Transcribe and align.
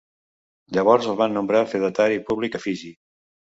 Llavors 0.77 1.09
el 1.11 1.19
van 1.19 1.37
nombrat 1.39 1.71
fedatari 1.75 2.19
públic 2.33 2.61
a 2.61 2.65
Fiji. 2.67 2.93